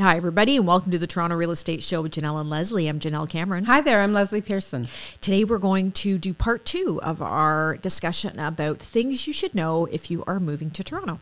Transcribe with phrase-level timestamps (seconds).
[0.00, 2.86] Hi, everybody, and welcome to the Toronto Real Estate Show with Janelle and Leslie.
[2.86, 3.64] I'm Janelle Cameron.
[3.64, 4.86] Hi there, I'm Leslie Pearson.
[5.20, 9.86] Today, we're going to do part two of our discussion about things you should know
[9.86, 11.18] if you are moving to Toronto.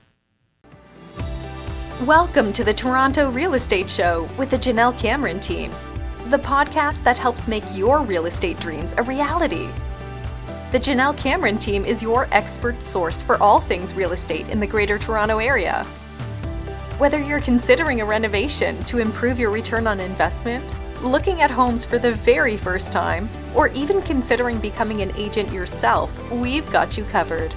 [2.05, 5.71] Welcome to the Toronto Real Estate Show with the Janelle Cameron team,
[6.27, 9.71] the podcast that helps make your real estate dreams a reality.
[10.73, 14.67] The Janelle Cameron team is your expert source for all things real estate in the
[14.67, 15.87] Greater Toronto Area.
[16.99, 21.99] Whether you're considering a renovation to improve your return on investment, looking at homes for
[21.99, 27.55] the very first time, or even considering becoming an agent yourself, we've got you covered.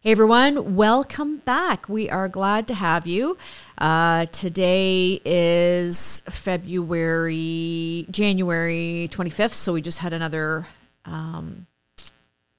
[0.00, 1.88] Hey everyone, welcome back.
[1.88, 3.38] We are glad to have you.
[3.78, 10.66] Uh, today is February, January 25th, so we just had another
[11.04, 11.68] um,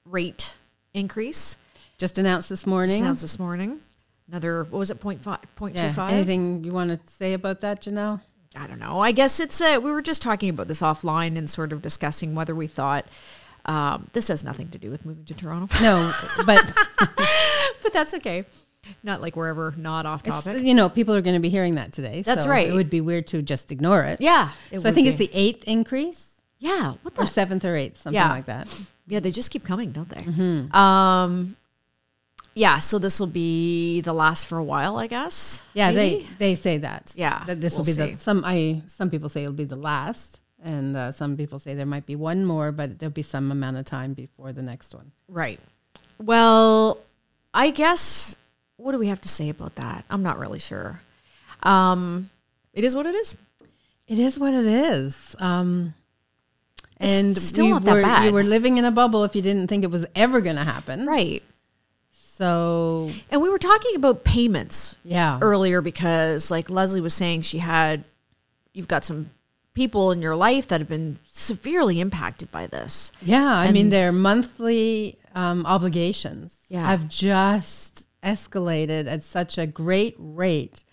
[0.06, 0.54] rate
[0.94, 1.58] increase.
[1.98, 3.00] Just announced this morning.
[3.00, 3.80] Announced this morning.
[4.28, 5.20] Another, what was it, 0.5,
[5.56, 5.96] 0.25?
[5.96, 6.08] Yeah.
[6.08, 8.20] Anything you want to say about that, Janelle?
[8.56, 9.00] I don't know.
[9.00, 12.34] I guess it's, uh, we were just talking about this offline and sort of discussing
[12.34, 13.06] whether we thought
[13.66, 15.66] um, this has nothing to do with moving to Toronto.
[15.82, 16.12] No,
[16.46, 16.72] but
[17.82, 18.44] but that's okay.
[19.02, 20.62] Not like we're ever not off topic.
[20.62, 22.22] you know, people are going to be hearing that today.
[22.22, 22.68] That's so right.
[22.68, 24.20] It would be weird to just ignore it.
[24.20, 24.50] Yeah.
[24.70, 25.08] It so I think be.
[25.08, 26.40] it's the eighth increase.
[26.60, 26.94] Yeah.
[27.02, 27.22] What the?
[27.22, 28.30] Or seventh or eighth, something yeah.
[28.30, 28.82] like that.
[29.08, 30.22] Yeah, they just keep coming, don't they?
[30.22, 30.74] Mm-hmm.
[30.74, 31.56] Um,
[32.56, 35.62] yeah, so this will be the last for a while, I guess.
[35.74, 36.26] Yeah, maybe?
[36.38, 37.12] they they say that.
[37.14, 38.12] Yeah, that this we'll will be see.
[38.12, 41.74] the some I some people say it'll be the last, and uh, some people say
[41.74, 44.94] there might be one more, but there'll be some amount of time before the next
[44.94, 45.12] one.
[45.28, 45.60] Right.
[46.18, 46.98] Well,
[47.52, 48.36] I guess
[48.78, 50.06] what do we have to say about that?
[50.08, 51.02] I'm not really sure.
[51.62, 52.30] Um,
[52.72, 53.36] it is what it is.
[54.08, 55.36] It is what it is.
[55.40, 55.92] Um,
[56.98, 58.24] it's and still we not were, that bad.
[58.24, 60.64] You were living in a bubble if you didn't think it was ever going to
[60.64, 61.04] happen.
[61.04, 61.42] Right.
[62.36, 67.56] So, and we were talking about payments, yeah, earlier because, like Leslie was saying, she
[67.56, 68.04] had
[68.74, 69.30] you've got some
[69.72, 73.10] people in your life that have been severely impacted by this.
[73.22, 76.84] Yeah, I and mean their monthly um, obligations yeah.
[76.84, 80.84] have just escalated at such a great rate.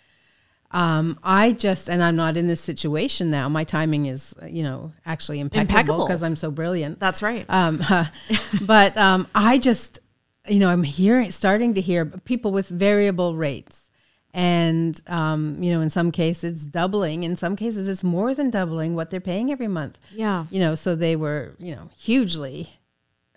[0.71, 3.49] Um, I just, and I'm not in this situation now.
[3.49, 7.01] My timing is, you know, actually impeccable because I'm so brilliant.
[7.01, 7.45] That's right.
[7.49, 7.83] Um,
[8.61, 9.99] but um, I just,
[10.47, 13.89] you know, I'm hearing, starting to hear people with variable rates.
[14.35, 17.23] And, um, you know, in some cases, doubling.
[17.23, 19.99] In some cases, it's more than doubling what they're paying every month.
[20.11, 20.47] Yeah.
[20.49, 22.79] You know, so they were, you know, hugely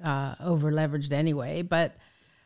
[0.02, 1.60] uh, over leveraged anyway.
[1.60, 1.96] But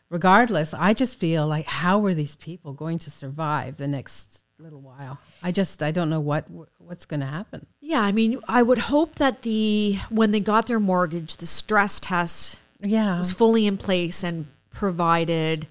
[0.09, 4.81] regardless, I just feel like, how are these people going to survive the next little
[4.81, 5.21] while?
[5.45, 6.47] I just, I don't know what
[6.79, 7.67] what's going to happen.
[7.81, 8.01] Yeah.
[8.01, 12.59] I mean, I would hope that the, when they got their mortgage, the stress test
[12.83, 13.19] yeah.
[13.19, 15.67] was fully in place and provided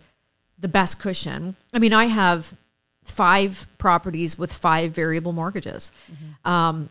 [0.58, 1.56] the best cushion.
[1.74, 2.54] I mean, I have
[3.04, 6.50] five properties with five variable mortgages, mm-hmm.
[6.50, 6.90] um,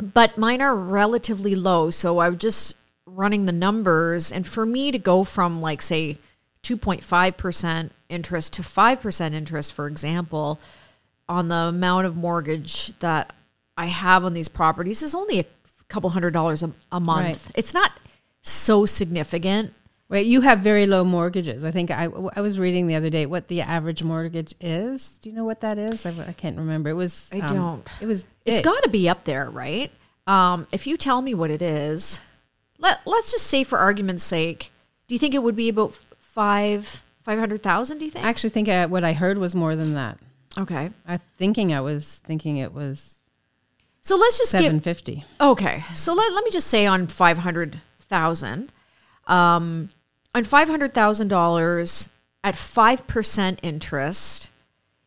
[0.00, 1.90] but mine are relatively low.
[1.90, 2.74] So I'm just
[3.06, 6.18] running the numbers, and for me to go from like say
[6.62, 10.60] 2.5 percent interest to five percent interest, for example,
[11.28, 13.34] on the amount of mortgage that
[13.76, 15.44] I have on these properties is only a
[15.88, 17.46] couple hundred dollars a, a month.
[17.46, 17.58] Right.
[17.58, 17.92] It's not
[18.48, 19.72] so significant.
[20.08, 21.64] Wait, you have very low mortgages.
[21.64, 25.18] I think I, I was reading the other day what the average mortgage is.
[25.18, 26.06] Do you know what that is?
[26.06, 26.90] I, I can't remember.
[26.90, 27.28] It was.
[27.32, 27.88] I um, don't.
[28.00, 28.24] It was.
[28.44, 28.54] Big.
[28.54, 29.90] It's got to be up there, right?
[30.28, 32.20] Um, if you tell me what it is,
[32.78, 34.70] let let's just say for argument's sake,
[35.08, 37.98] do you think it would be about five five hundred thousand?
[37.98, 38.24] Do you think?
[38.24, 40.18] I actually think I, what I heard was more than that.
[40.56, 40.90] Okay.
[41.06, 43.14] I thinking I was thinking it was.
[44.02, 45.24] So let's just seven fifty.
[45.40, 48.72] Okay, so let let me just say on five hundred thousand.
[49.26, 49.90] Um,
[50.34, 52.08] on five hundred thousand dollars
[52.44, 54.48] at five percent interest,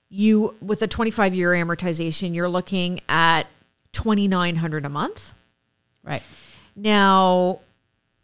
[0.10, 3.48] you with a twenty five year amortization, you're looking at
[3.92, 5.34] twenty nine hundred a month.
[6.04, 6.24] Right
[6.76, 7.60] now,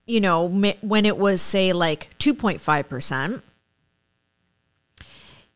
[0.06, 0.46] you know
[0.81, 3.44] when it was say like two point five percent,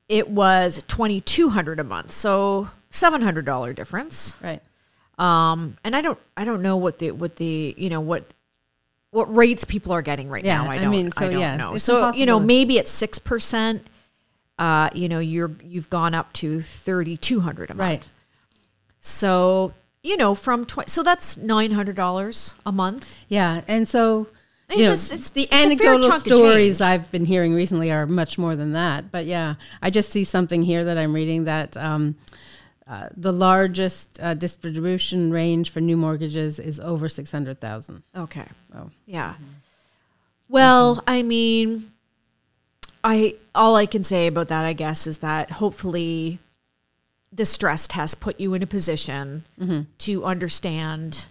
[0.08, 2.12] it was twenty two hundred a month.
[2.12, 4.38] So seven hundred dollar difference.
[4.42, 4.62] Right.
[5.18, 8.24] Um, and I don't, I don't know what the, what the, you know, what
[9.12, 10.70] what rates people are getting right yeah, now.
[10.70, 11.78] I don't, I mean, so I don't yeah, know.
[11.78, 12.20] So impossible.
[12.20, 13.88] you know, maybe at six percent,
[14.58, 17.90] uh, you know, you're you've gone up to thirty two hundred a month.
[17.90, 18.10] Right.
[19.00, 19.74] So
[20.04, 23.26] you know, from twenty, so that's nine hundred dollars a month.
[23.30, 24.28] Yeah, and so
[24.70, 28.56] it's, you know, just, it's the anecdotal stories I've been hearing recently are much more
[28.56, 29.12] than that.
[29.12, 31.76] But yeah, I just see something here that I'm reading that.
[31.76, 32.16] Um,
[32.90, 38.02] uh, the largest uh, distribution range for new mortgages is over 600,000.
[38.18, 38.48] Okay.
[38.76, 38.90] Oh.
[39.06, 39.34] Yeah.
[39.34, 39.44] Mm-hmm.
[40.50, 41.06] Well, mm-hmm.
[41.08, 41.92] I mean,
[43.04, 46.40] I all I can say about that, I guess, is that hopefully
[47.32, 49.46] the stress test put you in a position
[50.00, 51.28] to understand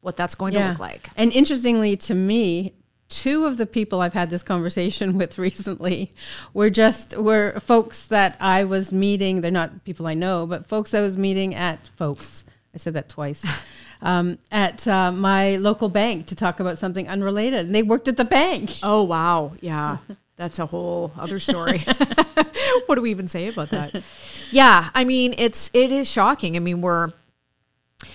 [0.00, 1.10] what that's going to look like.
[1.16, 2.72] And interestingly to me,
[3.14, 6.12] two of the people I've had this conversation with recently
[6.52, 9.40] were just were folks that I was meeting.
[9.40, 12.44] They're not people I know, but folks I was meeting at folks.
[12.74, 13.44] I said that twice.
[14.02, 18.18] Um, at uh, my local bank to talk about something unrelated, and they worked at
[18.18, 18.70] the bank.
[18.82, 19.96] Oh wow, yeah,
[20.36, 21.78] that's a whole other story.
[22.86, 24.02] what do we even say about that?
[24.50, 26.54] Yeah, I mean, it's it is shocking.
[26.54, 27.12] I mean, we're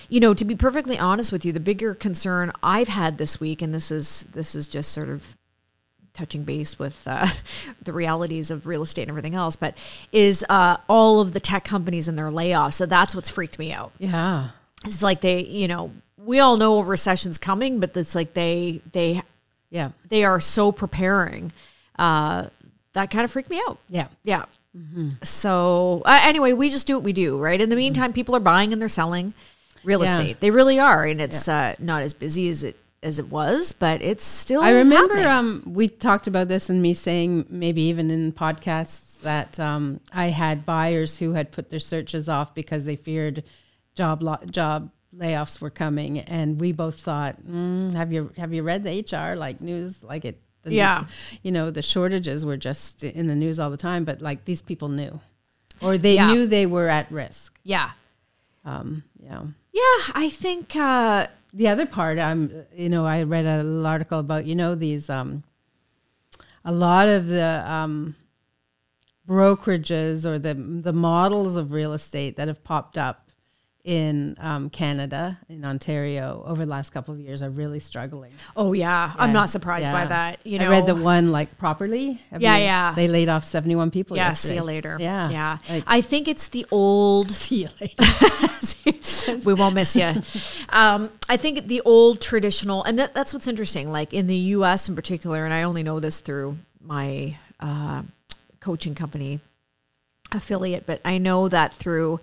[0.08, 3.62] you know, to be perfectly honest with you, the bigger concern I've had this week,
[3.62, 5.36] and this is this is just sort of
[6.12, 7.26] touching base with uh,
[7.82, 9.76] the realities of real estate and everything else, but
[10.12, 12.74] is uh, all of the tech companies and their layoffs.
[12.74, 13.92] So that's what's freaked me out.
[13.98, 14.50] Yeah,
[14.84, 18.82] It's like they, you know, we all know a recession's coming, but it's like they
[18.92, 19.22] they
[19.70, 21.52] yeah, they are so preparing.
[21.98, 22.46] Uh,
[22.92, 23.78] that kind of freaked me out.
[23.88, 24.08] yeah.
[24.24, 24.46] Yeah.
[25.22, 27.60] So uh, anyway, we just do what we do, right?
[27.60, 29.34] In the meantime, people are buying and they're selling
[29.84, 30.12] real Yeah.
[30.12, 30.40] estate.
[30.40, 34.02] They really are, and it's uh, not as busy as it as it was, but
[34.02, 34.60] it's still.
[34.62, 39.58] I remember um, we talked about this and me saying maybe even in podcasts that
[39.58, 43.42] um, I had buyers who had put their searches off because they feared
[43.94, 48.62] job lo- job layoffs were coming, and we both thought, mm, have you have you
[48.62, 50.40] read the HR like news like it?
[50.62, 51.06] The, Yeah.
[51.42, 54.60] you know the shortages were just in the news all the time, but like these
[54.60, 55.18] people knew,
[55.80, 56.26] or they Yeah.
[56.30, 57.58] knew they were at risk.
[57.64, 57.92] yeah,
[58.66, 59.40] Um, yeah.
[59.72, 60.12] Yeah.
[60.14, 64.44] I think uh, the other part I'm, you know i read a little article about
[64.46, 65.42] you know these um
[66.64, 68.14] a lot of the um
[69.28, 73.26] brokerages or the the models of real estate that have popped up
[73.82, 78.30] in um, Canada, in Ontario, over the last couple of years, are really struggling.
[78.54, 80.38] oh yeah, I'm not surprised by that.
[80.44, 82.20] You know, I read the one like properly.
[82.30, 82.92] Have Yeah, you- yeah.
[82.94, 84.16] They laid off seventy one people.
[84.18, 84.28] yeah.
[84.28, 84.52] yesterday.
[84.52, 84.96] See you later.
[85.00, 85.58] Yeah, yeah.
[85.68, 88.04] Like, I think it's the old see you later.
[89.44, 90.22] we won't miss you.
[90.70, 93.90] Um, I think the old traditional, and that, that's what's interesting.
[93.90, 94.88] Like in the U.S.
[94.88, 98.02] in particular, and I only know this through my uh,
[98.60, 99.40] coaching company
[100.32, 102.20] affiliate, but I know that through,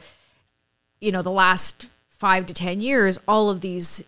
[1.00, 4.04] you know, the last five to ten years, all of these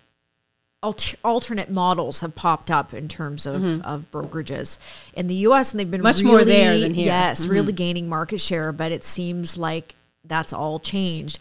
[0.82, 4.80] alter- alternate models have popped up in terms of, of brokerages
[5.14, 5.72] in the U.S.
[5.72, 6.04] and they've been Mm-hmm.
[6.04, 7.12] Much more there than here.
[7.12, 7.28] Mm-hmm.
[7.30, 11.40] Yes, really gaining market share, but it seems like that's all changed.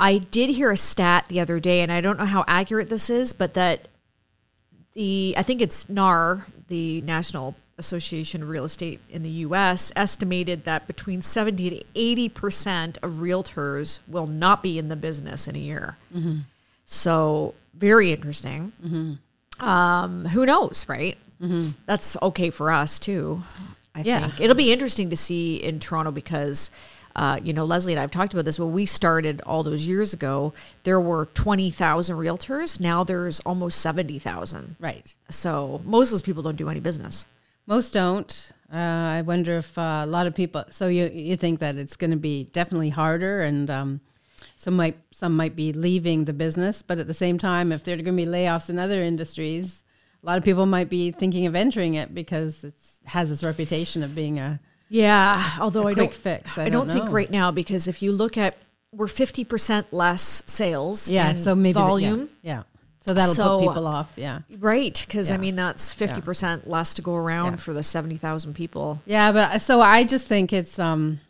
[0.00, 3.10] I did hear a stat the other day, and I don't know how accurate this
[3.10, 3.88] is, but that
[4.94, 10.64] the I think it's NAR, the National Association of Real Estate in the U.S., estimated
[10.64, 15.56] that between seventy to eighty percent of realtors will not be in the business in
[15.56, 15.96] a year.
[16.14, 16.38] Mm-hmm.
[16.84, 18.72] So very interesting.
[18.84, 19.64] Mm-hmm.
[19.66, 21.18] Um, who knows, right?
[21.42, 21.70] Mm-hmm.
[21.86, 23.42] That's okay for us too.
[23.94, 24.28] I Yeah.
[24.28, 26.70] think it'll be interesting to see in Toronto because,
[27.18, 28.60] uh, you know, Leslie and I have talked about this.
[28.60, 30.52] When we started all those years ago,
[30.84, 32.78] there were twenty thousand realtors.
[32.78, 34.76] Now there's almost seventy thousand.
[34.78, 35.16] right.
[35.28, 37.26] So most of those people don't do any business.
[37.66, 38.52] Most don't.
[38.72, 38.76] Uh,
[39.18, 40.62] I wonder if uh, a lot of people.
[40.70, 44.00] So you you think that it's going to be definitely harder, and um,
[44.54, 47.94] some might some might be leaving the business, but at the same time, if there
[47.94, 49.82] are going to be layoffs in other industries,
[50.22, 52.74] a lot of people might be thinking of entering it because it
[53.06, 56.86] has this reputation of being a Yeah, although I quick don't fix, I I, don't,
[56.86, 58.56] don't think right now because if you look at
[58.92, 61.10] we're fifty percent less sales.
[61.10, 61.34] yeah.
[61.34, 62.28] So maybe the- yeah, volume.
[62.42, 62.62] yeah,
[63.04, 64.12] So that'll So- put people off.
[64.16, 64.40] Yeah.
[64.58, 67.56] Right, because I mean that's fifty percent less to go around Yeah.
[67.56, 69.02] for the seventy thousand people.
[69.04, 71.20] Yeah, but so I just think it's um,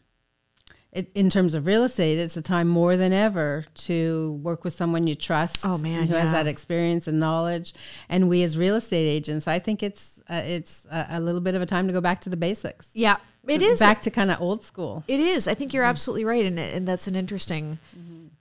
[0.92, 4.72] it, in terms of real estate, it's a time more than ever to work with
[4.72, 5.58] someone you trust.
[5.66, 7.74] Oh, man, who has that experience and knowledge.
[8.08, 11.54] And we as real estate agents, I think it's uh, it's a, a little bit
[11.54, 12.90] of a time to go back to the basics.
[12.94, 13.18] Yeah,
[13.56, 13.78] it is.
[13.78, 15.04] back to kind of old school.
[15.08, 15.48] It is.
[15.48, 15.90] I think you're Mm-hmm.
[15.90, 17.78] absolutely right, and and that's an interesting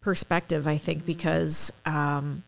[0.01, 0.67] perspective.
[0.67, 2.43] I think because, um,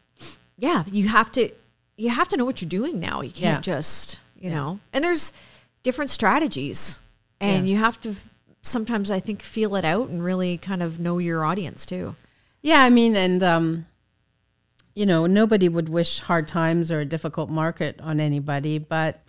[0.57, 1.49] yeah, you have to
[1.97, 3.21] you have to know what you're doing now.
[3.21, 3.73] You can't Yeah.
[3.73, 4.79] just you know.
[4.93, 5.33] And there's
[5.83, 6.99] different strategies,
[7.41, 7.73] and Yeah.
[7.73, 8.15] you have to
[8.61, 12.15] sometimes I think feel it out and really kind of know your audience too.
[12.61, 13.85] Yeah, I mean, and um,
[14.95, 19.21] you know, nobody would wish hard times or a difficult market on anybody, but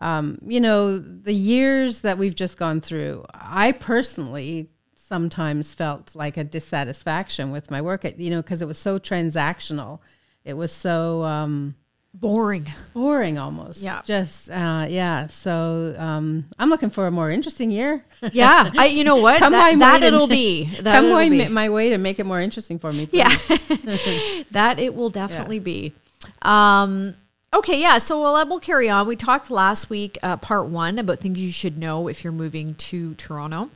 [0.00, 6.36] um, you know, the years that we've just gone through, I personally sometimes felt like
[6.36, 9.98] a dissatisfaction with my work, you know, because it was so transactional.
[10.44, 11.74] It was so um,
[12.12, 12.66] Boring.
[12.92, 13.82] boring almost.
[13.82, 14.02] Yeah.
[14.04, 15.26] Just, uh, yeah.
[15.26, 18.04] So um, I'm looking for a more interesting year.
[18.32, 18.84] Yeah, I.
[18.88, 19.38] You know what?
[19.38, 20.64] Come that that it'll be.
[20.82, 21.48] That Come my, be.
[21.48, 23.06] my way to make it more interesting for me.
[23.06, 23.16] Please.
[23.16, 25.94] Yeah, that it will definitely be.
[26.42, 27.14] Um,
[27.52, 27.98] Okay, yeah.
[27.98, 29.06] So we'll, we'll carry on.
[29.08, 32.74] We talked last week, uh, part one, about things you should know if you're moving
[32.76, 33.70] to Toronto.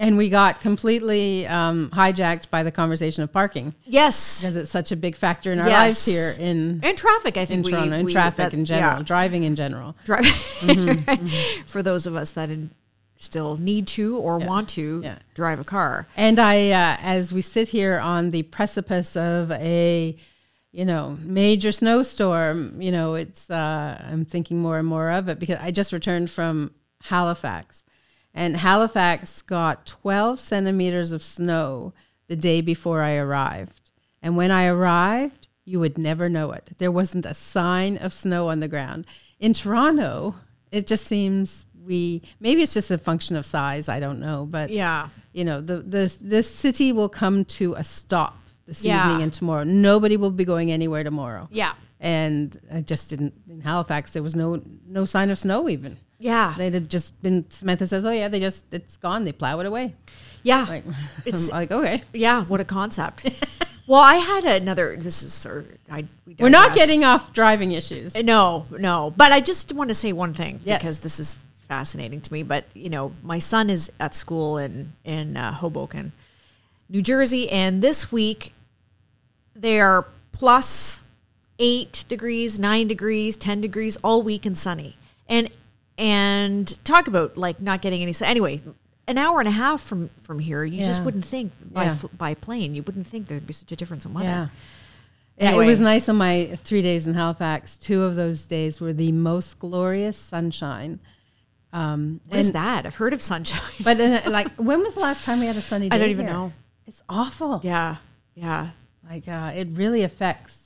[0.00, 4.90] And we got completely um, hijacked by the conversation of parking Yes, because it's such
[4.92, 6.06] a big factor in our Yes.
[6.08, 7.36] lives here in and traffic.
[7.36, 9.02] I in think we, Toronto, in we- traffic that- in general, yeah.
[9.02, 9.94] driving in general.
[10.06, 10.26] Drive
[11.66, 12.70] for those of us that in,
[13.18, 15.18] still need to or want to Yeah.
[15.34, 16.06] drive a car.
[16.16, 20.16] And I, uh, as we sit here on the precipice of a,
[20.72, 25.38] you know, major snowstorm, you know, it's, uh, I'm thinking more and more of it
[25.38, 26.72] because I just returned from
[27.04, 27.84] Halifax.
[28.32, 31.92] And Halifax got 12 centimeters of snow
[32.28, 33.90] the day before I arrived.
[34.22, 36.70] And when I arrived, you would never know it.
[36.78, 39.06] There wasn't a sign of snow on the ground.
[39.40, 40.36] In Toronto,
[40.70, 44.46] it just seems we, maybe it's just a function of size, I don't know.
[44.48, 45.08] But Yeah.
[45.32, 48.36] you know the the the city will come to a stop
[48.70, 49.04] this Yeah.
[49.10, 49.64] evening and tomorrow.
[49.64, 51.48] Nobody will be going anywhere tomorrow.
[51.50, 51.72] Yeah.
[51.98, 54.12] And I just didn't in Halifax.
[54.12, 55.96] There was no no sign of snow even.
[56.18, 56.54] Yeah.
[56.56, 57.44] They had just been.
[57.50, 59.24] Samantha says, "Oh yeah, they just it's gone.
[59.24, 59.94] They plow it away."
[60.42, 60.64] yeah.
[60.68, 60.84] Like
[61.26, 62.44] It's- I'm like okay, yeah.
[62.44, 63.28] What a concept.
[63.86, 68.14] well, I had another, this is, sort we we're not getting off driving issues.
[68.14, 69.12] No, no.
[69.16, 70.78] But I just want to say one thing Yes.
[70.80, 72.42] because this is fascinating to me.
[72.44, 76.12] But you know, my son is at school in in uh, Hoboken,
[76.88, 78.52] New Jersey, and this week
[79.60, 81.00] they are plus
[81.58, 84.96] eight degrees, nine degrees, ten degrees all week and sunny.
[85.28, 85.48] And
[85.98, 88.28] and talk about like not getting any sun.
[88.28, 88.62] Anyway,
[89.06, 91.96] an hour and a half from from here, you just wouldn't think by Yeah.
[92.16, 94.26] by plane, you wouldn't think there'd be such a difference in weather.
[94.26, 94.48] Yeah.
[95.38, 95.64] Yeah, Anyway.
[95.64, 97.78] it was nice on my three days in Halifax.
[97.78, 101.00] Two of those days were the most glorious sunshine.
[101.72, 102.84] Um, What is and- that?
[102.84, 103.60] I've heard of sunshine.
[103.82, 105.94] But then, like, when was the last time we had a sunny day?
[105.96, 106.34] I don't even here?
[106.34, 106.52] know.
[106.86, 107.60] It's awful.
[107.62, 107.96] Yeah,
[108.34, 108.70] yeah,
[109.10, 110.58] Like uh, it really affects.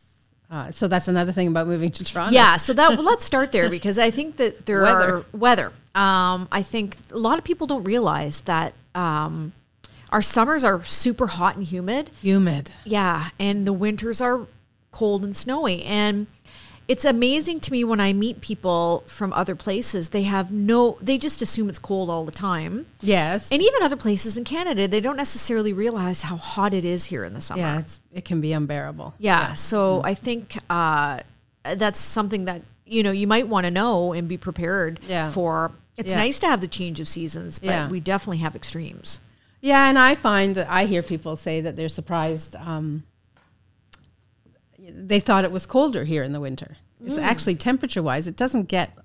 [0.50, 2.32] Uh, so that's another thing about moving to Toronto.
[2.34, 2.58] yeah.
[2.58, 5.16] So that well, let's start there because I think that there Weather.
[5.16, 5.72] are weather.
[5.94, 9.52] Um, I think a lot of people don't realize that um,
[10.10, 12.10] our summers are super hot and humid.
[12.20, 12.72] humid.
[12.84, 14.46] Yeah, and the winters are
[14.92, 15.82] cold and snowy.
[15.82, 16.26] And
[16.86, 20.10] it's amazing to me when I meet people from other places.
[20.10, 20.98] They have no.
[21.00, 22.86] They just assume it's cold all the time.
[23.00, 23.50] Yes.
[23.50, 27.24] And even other places in Canada, they don't necessarily realize how hot it is here
[27.24, 27.60] in the summer.
[27.60, 29.14] yeah, it's it can be unbearable.
[29.18, 29.54] Yeah.
[29.54, 31.20] So I think uh,
[31.64, 35.30] that's something that you know you might want to know and be prepared Yeah.
[35.30, 35.72] for.
[35.96, 36.18] It's Yeah.
[36.18, 37.88] nice to have the change of seasons, but Yeah.
[37.88, 39.20] we definitely have extremes.
[39.60, 42.56] Yeah, and I find that I hear people say that they're surprised.
[42.56, 43.04] Um,
[44.78, 46.76] they thought it was colder here in the winter.
[47.04, 48.96] It's actually temperature wise, it doesn't get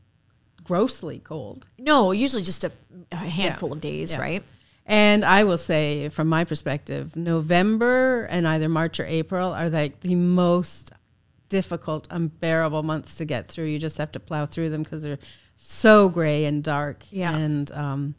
[0.64, 1.68] grossly cold.
[1.78, 2.72] No, usually just a,
[3.12, 4.20] a handful of days, Yeah.
[4.22, 4.44] right?
[4.86, 10.00] And I will say, from my perspective, November and either March or April are like
[10.00, 10.92] the most
[11.50, 13.66] difficult, unbearable months to get through.
[13.66, 15.20] You just have to plow through them because they're
[15.56, 17.36] so gray and dark Yeah.
[17.36, 18.16] and um,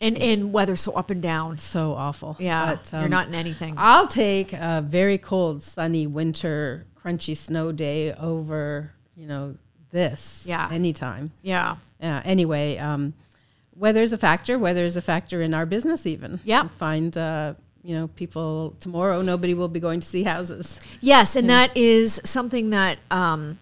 [0.00, 1.58] And and weather so up and down.
[1.58, 2.36] so awful.
[2.38, 3.74] Yeah, But, you're um, not in anything.
[3.78, 9.56] I'll take a very cold, sunny winter, crunchy snow day over, you know,
[9.90, 10.44] this.
[10.46, 10.68] Yeah.
[10.70, 11.32] Anytime.
[11.42, 11.76] yeah.
[12.02, 13.14] Uh, anyway, um,
[13.80, 14.58] is a factor.
[14.58, 16.40] Weather is a factor in our business, even.
[16.44, 16.68] Yeah.
[16.68, 20.80] Find, uh, you know, people tomorrow, nobody will be going to see houses.
[21.00, 23.58] Yes, and that is something that um,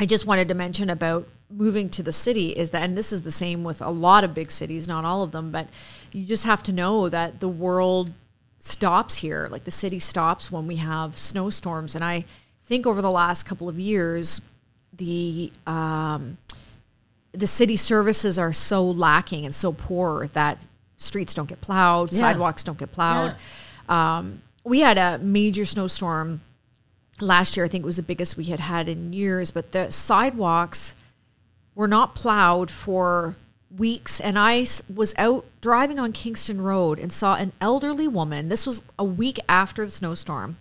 [0.00, 3.22] I just wanted to mention about moving to the city is that, and this is
[3.22, 5.68] the same with a lot of big cities, not all of them, but
[6.10, 8.12] you just have to know that the world
[8.58, 9.48] stops here.
[9.50, 11.94] Like the city stops when we have snowstorms.
[11.94, 12.24] And I
[12.66, 14.40] think over the last couple of years,
[14.92, 16.38] the um,
[17.32, 20.58] the city services are so lacking and so poor that
[20.96, 22.18] streets don't get plowed, Yeah.
[22.20, 23.34] sidewalks don't get plowed.
[23.88, 26.40] Um, we had a major snowstorm
[27.20, 27.66] last year.
[27.66, 30.94] I think it was the biggest we had had in years, but the sidewalks
[31.74, 33.34] were not plowed for
[33.76, 34.20] weeks.
[34.20, 38.48] And I was out driving on Kingston Road and saw an elderly woman.
[38.48, 40.56] This was a week after the snowstorm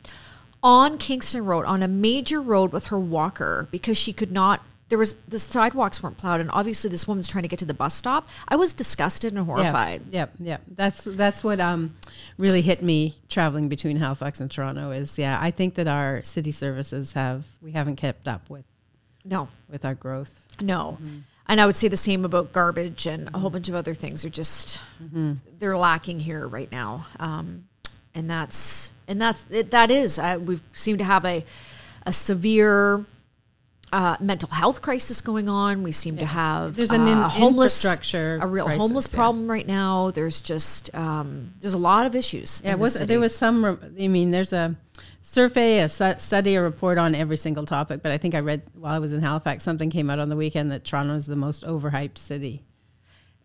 [0.63, 4.61] on Kingston Road on a major road with her walker because she could not.
[4.89, 7.73] There was the sidewalks weren't plowed, and obviously this woman's trying to get to the
[7.73, 8.27] bus stop.
[8.47, 10.03] I was disgusted and horrified.
[10.11, 10.61] Yep, yep.
[10.67, 11.95] That's that's what um,
[12.37, 14.91] really hit me traveling between Halifax and Toronto.
[14.91, 18.65] Is yeah, I think that our city services have we haven't kept up with
[19.25, 20.47] No, with our growth.
[20.61, 20.97] No.
[21.47, 24.21] And I would say the same about garbage and a whole bunch of other things.
[24.21, 24.79] They're just
[25.57, 27.65] they're lacking here right now, um,
[28.15, 31.45] and that's and that's it, that is uh, we seem to have a
[32.05, 33.05] a severe
[33.93, 35.83] uh, mental health crisis going on.
[35.83, 39.15] We seem to have There's an in- uh, homeless infrastructure a real crisis, homeless yeah.
[39.15, 40.11] problem right now.
[40.11, 42.61] There's just um, there's a lot of issues.
[42.65, 43.63] Yeah, in the there was some?
[43.65, 44.75] I mean, there's a
[45.21, 48.01] survey, a study, a report on every single topic.
[48.01, 50.35] But I think I read while I was in Halifax, something came out on the
[50.35, 52.63] weekend that Toronto is the most overhyped city.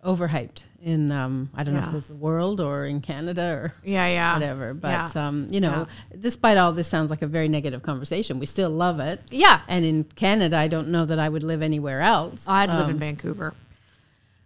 [0.05, 1.88] Overhyped in um, I don't know Yeah.
[1.88, 4.35] if it's the world or in Canada or Yeah, yeah.
[4.35, 4.73] whatever.
[4.73, 5.26] But Yeah.
[5.28, 5.88] um, you know,
[6.19, 8.38] despite all this, sounds like a very negative conversation.
[8.38, 9.21] We still love it.
[9.31, 9.61] Yeah.
[9.67, 12.47] And in Canada, I don't know that I would live anywhere else.
[12.49, 13.55] I'd live Um, in Vancouver.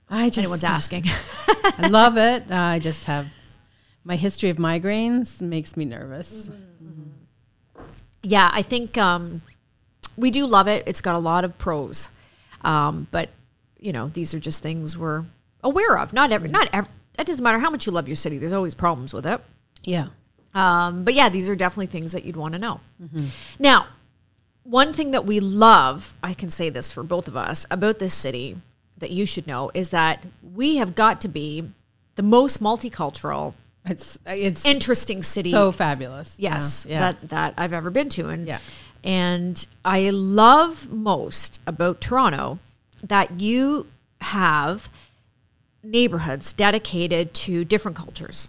[0.09, 1.05] I just Anyone's asking.
[1.79, 2.51] I love it.
[2.51, 3.29] Uh, I just have
[4.05, 6.51] my history of migraines makes me nervous.
[8.23, 9.43] yeah, I think um,
[10.17, 10.83] we do love it.
[10.87, 12.09] It's got a lot of pros,
[12.63, 13.31] um, but
[13.79, 15.25] you know, these are just things we're
[15.63, 16.13] aware of.
[16.13, 16.91] Not every, not every.
[17.19, 18.39] It doesn't matter how much you love your city.
[18.39, 19.41] There's always problems with it.
[19.85, 20.07] Yeah.
[20.55, 22.81] Um, but yeah, these are definitely things that you'd want to know.
[23.59, 23.87] Now,
[24.65, 28.15] one thing that we love, I can say this for both of us about this
[28.15, 28.57] city
[28.99, 31.71] that you should know is that we have got to be
[32.15, 33.55] the most multicultural,
[33.87, 35.51] It's it's interesting city.
[35.51, 36.37] so fabulous.
[36.39, 37.01] yes, Yeah.
[37.01, 38.59] that that I've ever been to, and Yeah.
[39.03, 42.59] and I love most about Toronto
[43.03, 43.87] that you
[44.21, 44.89] have
[45.83, 48.49] neighborhoods dedicated to different cultures.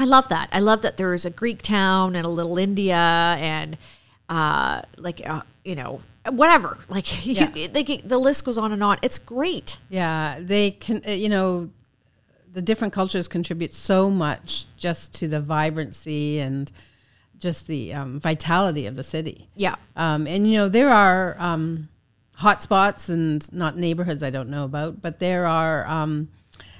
[0.00, 0.48] I love that.
[0.52, 3.76] I love that there's a Greek town and a little India and
[4.28, 6.78] uh, like uh, you know whatever.
[6.88, 8.98] Like you- they the list goes on and on.
[9.02, 9.78] It's great.
[9.88, 11.02] Yeah, they can.
[11.06, 11.70] uh, You know,
[12.52, 16.70] the different cultures contribute so much just to the vibrancy and
[17.38, 19.48] just the um, vitality of the city.
[19.56, 19.76] Yeah.
[19.96, 21.88] Um, and you know there are um,
[22.38, 26.28] hot spots and not neighborhoods I don't know about, but there are um,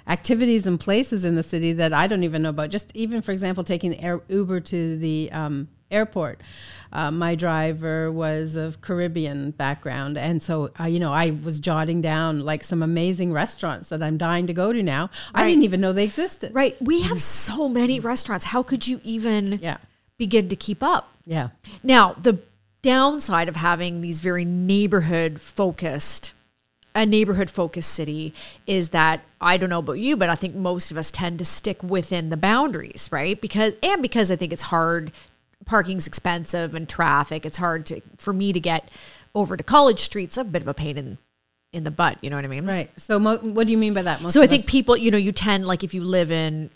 [0.06, 2.70] activities and places in the city that I don't even know about.
[2.70, 6.40] Just even for example, taking air, Uber to the um, airport.
[6.92, 12.00] Uh, my driver was of Caribbean background, and so uh, you know I was jotting
[12.00, 15.10] down like some amazing restaurants that I'm dying to go to now.
[15.34, 16.54] I didn't even know they existed.
[16.54, 16.80] Right.
[16.80, 18.46] We have so many restaurants.
[18.46, 19.78] How could you even Yeah,
[20.16, 21.12] begin to keep up?
[21.26, 21.48] yeah,
[21.82, 22.38] Now, the
[22.88, 26.32] downside of having these very neighborhood focused,
[26.94, 28.32] a neighborhood focused city
[28.66, 31.44] is that I don't know about you, but I think most of us tend to
[31.44, 33.38] stick within the boundaries, right?
[33.38, 35.12] Because, and because I think it's hard,
[35.66, 38.90] parking's expensive and traffic, it's hard to, for me to get
[39.34, 41.18] over to College Street's a bit of a pain in,
[41.74, 42.16] in the butt.
[42.22, 42.66] You know what I mean?
[42.66, 42.90] right.
[42.98, 44.22] So, mo- what do you mean by that?
[44.22, 46.70] Most So I think us- people, you know, you tend like if you live in,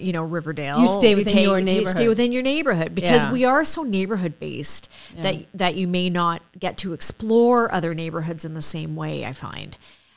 [0.00, 2.08] you know, Riverdale, You stay within your you stay neighborhood.
[2.08, 3.32] within your neighborhood because Yeah.
[3.32, 8.44] we are so neighborhood based that that you may not get to explore other neighborhoods
[8.44, 9.24] in the same way.
[9.24, 9.76] I find,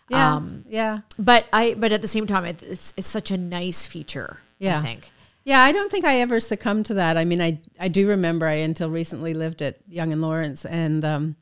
[0.10, 1.00] yeah, um, yeah.
[1.18, 4.40] but I but at the same time, it, it's it's such a nice feature.
[4.60, 4.80] Yeah.
[4.80, 5.10] I think.
[5.44, 7.18] Yeah, I don't think I ever succumbed to that.
[7.18, 11.04] I mean, I I do remember I until recently lived at Yonge and Lawrence, and
[11.04, 11.36] um,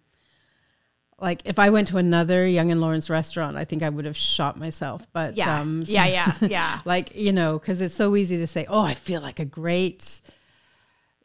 [1.21, 4.17] like if I went to another Yonge and Lawrence restaurant, I think I would have
[4.17, 5.07] shot myself.
[5.13, 6.79] But Yeah, um, yeah, yeah, yeah.
[6.85, 10.21] like you know, because it's so easy to say, "Oh, I feel like a great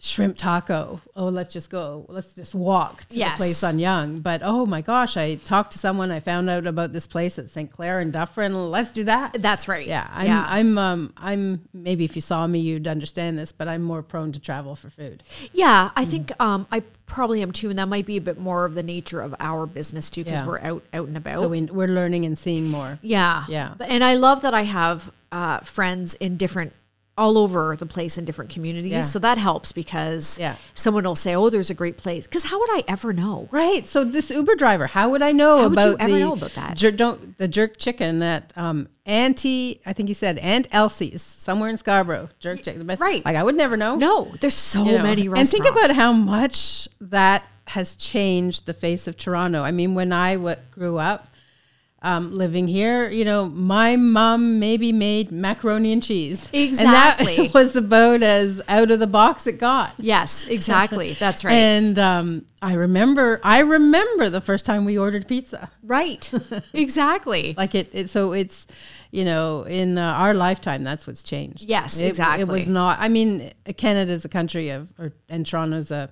[0.04, 1.00] shrimp taco.
[1.16, 2.04] Oh, let's just go.
[2.08, 3.32] Let's just walk to Yes.
[3.32, 6.10] the place on Yonge." But oh my gosh, I talked to someone.
[6.10, 7.70] I found out about this place at St.
[7.70, 8.52] Clair and Dufferin.
[8.70, 9.36] Let's do that.
[9.40, 9.86] That's right.
[9.86, 10.44] Yeah, I'm, yeah.
[10.48, 11.68] I'm, um, I'm.
[11.72, 14.90] Maybe if you saw me, you'd understand this, but I'm more prone to travel for
[14.90, 15.22] food.
[15.52, 18.64] Yeah, I think um, I probably am too, and that might be a bit more
[18.64, 20.46] of the nature of our business too, because Yeah.
[20.46, 21.40] we're out out and about.
[21.42, 22.98] So we, we're learning and seeing more.
[23.02, 23.44] Yeah.
[23.48, 23.74] Yeah.
[23.78, 26.72] But- And I love that I have uh, friends in different,
[27.16, 28.90] all over the place in different communities.
[28.92, 29.00] Yeah.
[29.02, 30.56] So that helps because Yeah.
[30.74, 32.26] someone will say, oh, there's a great place.
[32.26, 33.48] Because how would I ever know?
[33.52, 33.86] Right.
[33.86, 36.32] So this Uber driver, how would I know How would about you ever the know
[36.32, 36.76] about that?
[36.76, 39.80] Jer- don't the jerk chicken at um, Auntie?
[39.86, 42.30] I think he said Aunt Elsie's somewhere in Scarborough.
[42.40, 43.00] Jerk chicken, the best.
[43.00, 43.24] Right.
[43.24, 43.94] Like I would never know.
[43.94, 45.02] No, there's so you know.
[45.04, 49.62] many And think about how much that has changed the face of Toronto.
[49.62, 51.28] I mean, when I w- grew up
[52.04, 56.48] um, living here, you know, my mom maybe made macaroni and cheese.
[56.52, 57.36] Exactly.
[57.36, 59.94] And that was about as out of the box it got.
[59.98, 61.12] Yes, exactly.
[61.18, 61.52] That's right.
[61.54, 65.70] And um, I remember, I remember the first time we ordered pizza.
[65.82, 66.30] right.
[66.74, 67.54] exactly.
[67.56, 68.66] Like it, it so it's,
[69.10, 71.64] you know, in uh, our lifetime, that's what's changed.
[71.68, 72.98] Yes, It- It was not.
[73.00, 76.10] I mean, Canada is a country of, or and Toronto's a,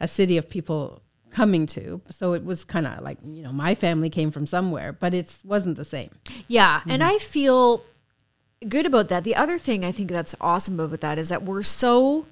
[0.00, 2.00] a city of people coming to.
[2.10, 5.34] So it was kind of like you know, my family came from somewhere, but it
[5.44, 6.10] wasn't the same.
[6.48, 7.82] Yeah, and I feel
[8.68, 9.24] good about that.
[9.24, 12.26] The other thing I think that's awesome about that is that we're so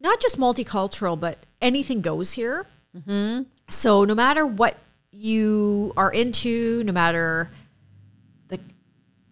[0.00, 2.66] not just multicultural, but anything goes here.
[2.96, 3.42] Mm-hmm.
[3.68, 4.76] So no matter what
[5.10, 7.50] you are into, no matter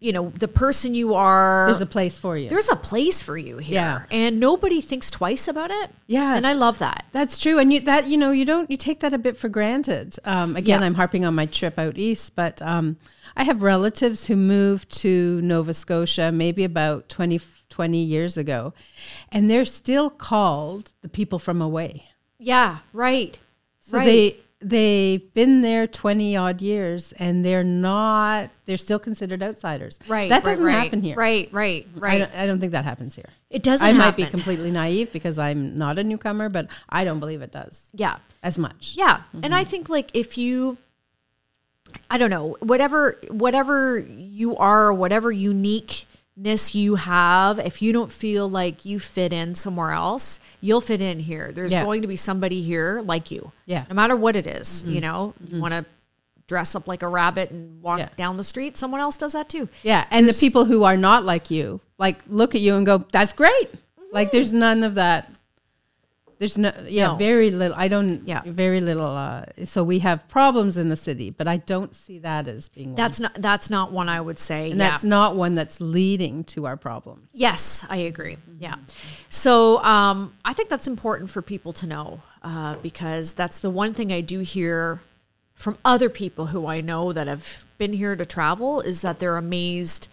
[0.01, 2.49] you know the person you are, There's a place for you.
[2.49, 4.03] there's a place for you here, Yeah.
[4.11, 5.91] and nobody thinks twice about it.
[6.07, 6.37] Yeah.
[6.37, 7.07] and I love that.
[7.13, 9.49] That's true, and you that you know you don't you take that a bit for
[9.49, 10.17] granted.
[10.25, 10.87] Um, again, Yeah.
[10.87, 12.97] I'm harping on my trip out east, but um,
[13.37, 18.73] I have relatives who moved to Nova Scotia maybe about 20, 20 years ago.
[19.31, 22.09] And they're still called the people from away.
[22.39, 23.39] Yeah, right.
[23.81, 24.05] So right.
[24.07, 24.37] they
[24.69, 30.01] they've been there 20 odd years and they're not they're still considered outsiders.
[30.09, 30.29] right.
[30.29, 31.15] That doesn't right, happen here.
[31.17, 32.19] Right, right, I right.
[32.19, 33.29] don't, I don't think that happens here.
[33.49, 37.21] It doesn't I might be completely naive because I'm not a newcomer, but I don't
[37.21, 38.17] believe it does Yeah.
[38.43, 38.95] as much.
[38.97, 39.19] Yeah.
[39.19, 39.41] Mm-hmm.
[39.45, 40.79] And I think like if you
[42.11, 45.31] I don't know, whatever whatever you are, whatever
[46.37, 51.01] uniqueness you have, if you don't feel like you fit in somewhere else, you'll fit
[51.01, 51.51] in here.
[51.53, 51.85] There's Yeah.
[51.85, 53.53] going to be somebody here like you.
[53.67, 53.81] Yeah.
[53.83, 53.89] Mm-hmm.
[53.91, 55.85] No matter what it is, you know, you want to
[56.47, 58.09] dress up like a rabbit and walk Yeah.
[58.17, 59.69] down the street, someone else does that too.
[59.83, 63.05] Yeah, and the people who are not like you, like look at you and go,
[63.13, 63.71] "That's great."
[64.13, 65.33] Like there's none of that.
[66.39, 67.15] There's no, yeah, No.
[67.17, 67.77] very little.
[67.79, 68.43] I don't, Yeah.
[68.45, 69.07] very little.
[69.07, 72.89] Uh, so we have problems in the city, but I don't see that as being
[72.89, 72.95] one.
[72.97, 74.71] That's not that's not one I would say.
[74.71, 74.91] and yeah.
[74.91, 77.29] that's not one that's leading to our problems.
[77.33, 78.37] Yes, I agree.
[78.59, 78.77] Yeah.
[79.31, 83.95] So um, I think that's important for people to know uh, because that's the one
[83.95, 85.01] thing I do hear
[85.55, 89.39] from other people who I know that have been here to travel is that they're
[89.39, 90.09] amazed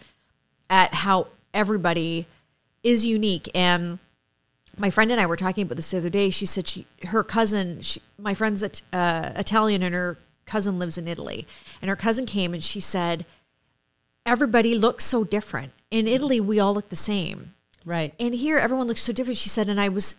[0.69, 2.27] at how everybody
[2.81, 3.49] is unique.
[3.53, 3.99] And
[4.77, 6.29] my friend and I were talking about this the other day.
[6.29, 11.07] She said she her cousin, she, my friend's uh, Italian, and her cousin lives in
[11.07, 11.47] Italy.
[11.81, 13.25] And her cousin came and she said,
[14.25, 15.73] everybody looks so different.
[15.91, 17.53] In Italy, we all look the same.
[17.85, 18.13] Right.
[18.19, 19.37] And here, everyone looks so different.
[19.37, 20.17] She said, and I was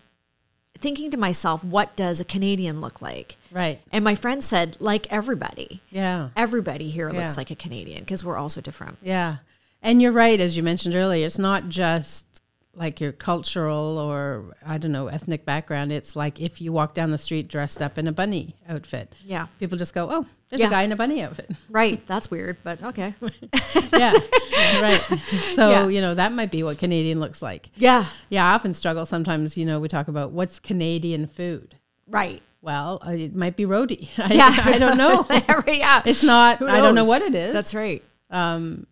[0.79, 3.37] thinking to myself, what does a Canadian look like?
[3.51, 3.81] Right.
[3.91, 5.81] And my friend said, like everybody.
[5.91, 6.31] Yeah.
[6.37, 8.99] Everybody here looks like a Canadian because we're all so different.
[9.03, 9.37] Yeah.
[9.83, 12.34] And you're right, as you mentioned earlier, it's not just
[12.77, 15.93] like your cultural or, I don't know, ethnic background.
[15.93, 19.15] It's like if you walk down the street dressed up in a bunny outfit.
[19.25, 19.47] Yeah.
[19.61, 20.67] People just go, oh, there's Yeah.
[20.69, 21.51] a guy in a bunny outfit.
[21.71, 22.05] Right.
[22.07, 23.15] That's weird, but okay.
[23.93, 24.13] yeah.
[24.81, 25.01] Right.
[25.55, 25.89] So, Yeah.
[25.89, 27.71] you know, that might be what Canadian looks like.
[27.77, 28.07] yeah.
[28.29, 28.45] Yeah.
[28.51, 31.77] I often struggle sometimes, you know, we talk about what's Canadian food.
[32.09, 32.43] Right.
[32.61, 34.11] Well, uh, it might be roti.
[34.19, 34.53] I, Yeah.
[34.65, 35.27] I don't know.
[35.67, 36.03] yeah.
[36.05, 37.53] It's not, I don't know what it is.
[37.53, 38.03] That's right.
[38.31, 38.87] Um,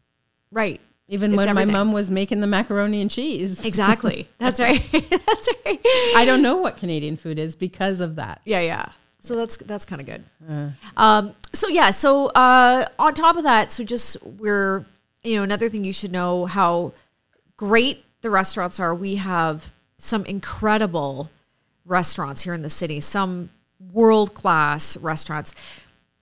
[0.52, 0.80] Right.
[1.08, 1.72] Even It's when everything.
[1.72, 3.64] my mom was making the macaroni and cheese.
[3.64, 4.28] Exactly.
[4.38, 4.82] That's right.
[4.92, 5.80] that's right.
[6.16, 8.40] I don't know what Canadian food is because of that.
[8.44, 8.92] Yeah, yeah.
[9.20, 10.24] So that's that's kind of good.
[10.96, 14.84] Um, so yeah, so uh, on top of that, so just we're
[15.22, 16.92] you know another thing you should know how
[17.56, 18.92] great the restaurants are.
[18.92, 21.30] We have some incredible
[21.84, 23.50] restaurants here in the city, some
[23.92, 25.54] world class restaurants.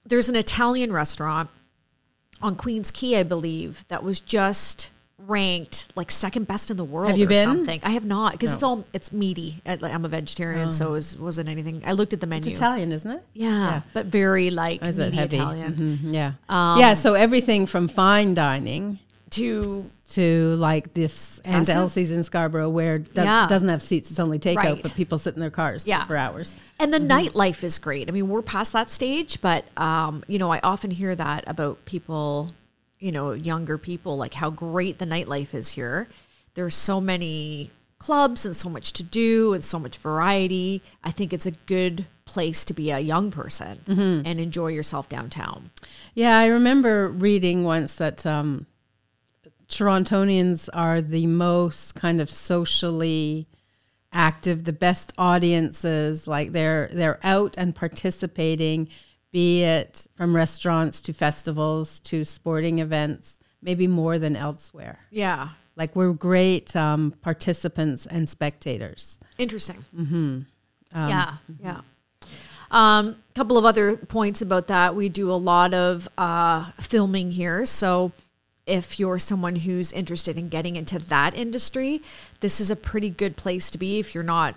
[0.05, 1.49] There's an Italian restaurant
[2.43, 4.91] on Queens Quay, I believe, that was just
[5.27, 7.45] ranked like second best in the world Have you or been?
[7.45, 7.81] something.
[7.85, 9.61] I have not because it's all it's meaty.
[9.67, 11.83] I- like, I'm a vegetarian, so it was, wasn't anything.
[11.87, 12.33] I looked at the Oh.
[12.37, 12.57] It's menu.
[12.57, 13.23] Italian, isn't it?
[13.35, 15.37] Yeah, but very like Is it meaty heavy?
[15.37, 16.33] Italian Mhm, Yeah.
[16.49, 16.95] Um, yeah.
[16.95, 18.99] So everything from fine dining
[19.31, 23.47] to to like this and Elsie's in Scarborough where that Yeah.
[23.49, 24.83] doesn't have seats, it's only takeout, Right.
[24.83, 26.05] but people sit in their cars Yeah.
[26.05, 26.57] for hours.
[26.81, 27.11] and the Mm-hmm.
[27.39, 28.09] nightlife is great.
[28.09, 31.85] I mean, we're past that stage, but um, you know, I often hear that about
[31.85, 32.51] people,
[32.99, 36.09] you know, younger people, like how great the nightlife is here.
[36.55, 40.83] There's so many clubs and so much to do and so much variety.
[41.05, 44.27] I think it's a good place to be a young person Mm-hmm.
[44.27, 45.71] and enjoy yourself downtown.
[46.15, 48.67] Yeah, I remember reading once that um,
[49.71, 53.49] Torontonians are the most kind of socially
[54.13, 56.27] active, the best audiences.
[56.27, 58.89] Like they're they're out and participating,
[59.33, 64.99] be it from restaurants to festivals to sporting events, maybe more than elsewhere.
[65.11, 65.51] Yeah.
[65.77, 69.19] Like we're great um, participants and spectators.
[69.39, 69.85] Interesting.
[69.97, 70.41] Mm-hmm.
[70.93, 71.81] yeah, yeah.
[72.71, 74.95] Um, couple of other points about that.
[74.95, 78.13] We do a lot of uh, filming here, so
[78.71, 82.01] if you're someone who's interested in getting into that industry,
[82.41, 83.99] this is a pretty good place to be.
[83.99, 84.55] If you're not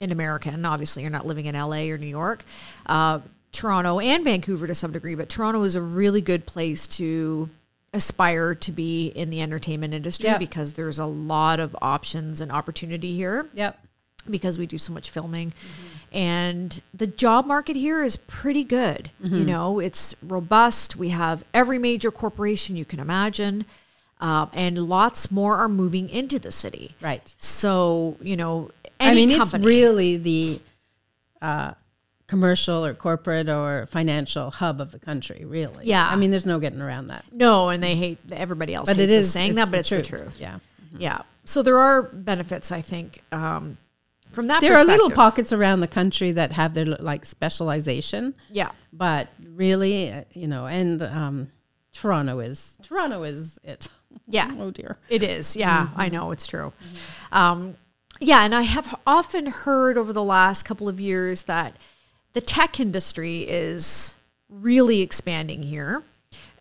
[0.00, 2.44] an American, and obviously you're not living in LA or New York,
[2.86, 3.20] uh,
[3.52, 7.48] Toronto and Vancouver to some degree, but Toronto is a really good place to
[7.92, 10.38] aspire to be in the entertainment industry Yeah.
[10.38, 13.78] because there's a lot of options and opportunity here Yep.
[14.28, 15.52] Because we do so much filming.
[16.12, 19.10] And the job market here is pretty good.
[19.20, 20.94] You know, it's robust.
[20.94, 23.64] We have every major corporation you can imagine,
[24.20, 26.94] uh, and lots more are moving into the city.
[27.00, 27.34] Right.
[27.36, 30.60] So, you know, any I mean, company, it's really the
[31.42, 31.74] uh,
[32.28, 35.86] commercial or corporate or financial hub of the country, really.
[35.86, 36.08] Yeah.
[36.08, 37.24] I mean, there's no getting around that.
[37.32, 40.40] no, and they hate everybody else But it saying that, but it's the truth.
[40.40, 40.58] Yeah.
[40.96, 41.22] Yeah.
[41.44, 43.78] So there are benefits, I think, um,
[44.34, 44.60] from that.
[44.60, 48.70] There are little pockets around the country that have their like specialization, Yeah.
[48.92, 51.50] but really, uh, you know, and um,
[51.92, 53.88] Toronto is Toronto is it.
[54.26, 54.50] Yeah.
[54.58, 54.98] Oh dear.
[55.08, 55.56] It is.
[55.56, 56.72] Yeah, I know it's true.
[57.32, 57.76] Um,
[58.20, 61.76] yeah, and I have often heard over the last couple of years that
[62.32, 64.14] the tech industry is
[64.48, 66.02] really expanding here.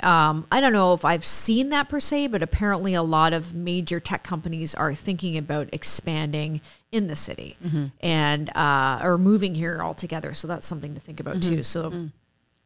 [0.03, 3.53] Um, I don't know if I've seen that per se, but apparently a lot of
[3.53, 6.61] major tech companies are thinking about expanding
[6.91, 7.57] in the city
[8.01, 10.33] and uh, or moving here altogether.
[10.33, 11.63] So that's something to think about too.
[11.63, 11.89] So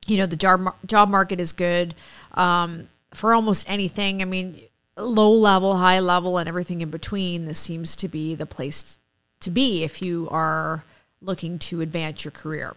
[0.08, 1.96] you know the job job market is good
[2.34, 4.22] um, for almost anything.
[4.22, 4.62] I mean,
[4.98, 7.46] low level, high level, and everything in between.
[7.46, 8.98] This seems to be the place
[9.42, 10.84] to be if you are
[11.22, 12.76] looking to advance your career.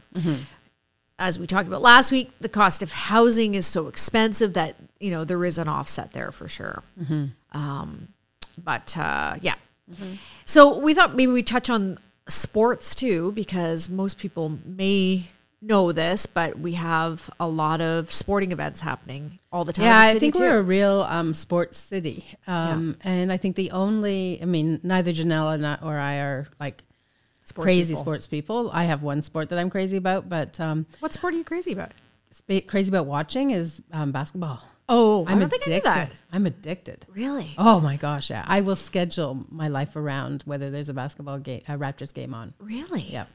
[1.20, 5.11] As we talked about last week, the cost of housing is so expensive that you
[5.11, 6.83] know there is an offset there for sure.
[7.52, 8.09] Um,
[8.62, 9.54] but uh, yeah,
[10.44, 15.28] so we thought maybe we touch on sports too, because most people may
[15.62, 19.85] know this, but we have a lot of sporting events happening all the time.
[19.85, 20.40] Yeah, the I think too.
[20.40, 22.24] we're a real um, sports city.
[22.46, 26.83] Um, And I think the only, I mean, neither Janella not- or I are like
[27.50, 28.02] Sports crazy people.
[28.02, 28.70] sports people.
[28.72, 31.72] I have one sport that I'm crazy about, but um, What sport are you crazy
[31.72, 31.92] about?
[32.30, 34.62] spa- crazy about watching is um, basketball.
[34.88, 36.20] Oh, I'm don't think I knew addicted.
[36.32, 37.06] I'm addicted.
[37.08, 37.54] Really?
[37.58, 38.44] Oh my gosh, yeah.
[38.48, 42.54] I will schedule my life around whether there's a basketball game, a Raptors game on.
[42.58, 43.02] Really?
[43.10, 43.26] Yeah.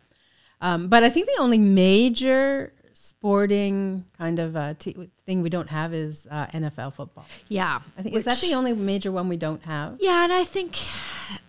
[0.62, 5.70] Um, but I think the only major sporting kind of uh, t- thing we don't
[5.70, 7.26] have is uh, NFL football.
[7.48, 7.80] Yeah.
[7.98, 9.98] I think is that the only major one we don't have?
[10.00, 10.78] Yeah, and I think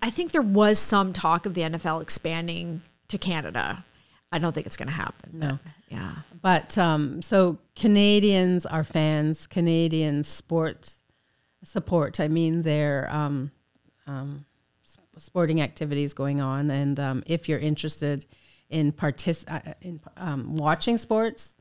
[0.03, 3.85] I think there was some talk of the NFL expanding to Canada.
[4.33, 5.31] I don't think it's going to happen.
[5.35, 5.59] but No.
[5.89, 6.15] yeah.
[6.43, 9.47] But um, so Canadians are fans.
[9.47, 10.95] Canadians sport
[11.63, 12.21] support.
[12.21, 13.51] I mean, their um,
[14.07, 14.45] um,
[15.17, 18.27] sporting activities going on, and um, if you're interested
[18.69, 21.57] in partic- uh, in um, watching sports,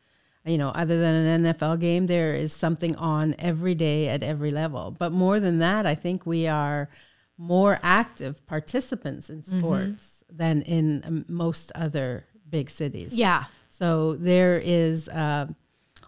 [0.45, 4.51] you know, other than an NFL game, there is something on every day at every
[4.51, 4.91] level.
[4.91, 6.89] But more than that, I think we are
[7.37, 13.13] more active participants in sports than in um, most other big cities.
[13.13, 13.45] Yeah.
[13.67, 15.53] So there is a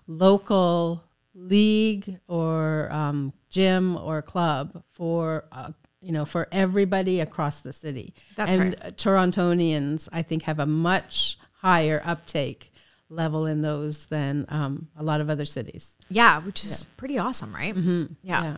[0.08, 1.04] local
[1.36, 8.14] league or um, gym or club for uh, you know for everybody across the city.
[8.36, 8.98] That's and right.
[8.98, 12.72] Torontonians, I think, have a much higher uptake
[13.10, 15.98] level in those than um, a lot of other cities.
[16.10, 17.76] Yeah, which is pretty awesome, right?
[17.76, 18.14] Mm-hmm.
[18.22, 18.58] Yeah.